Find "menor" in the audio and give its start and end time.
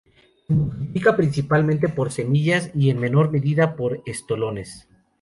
2.99-3.29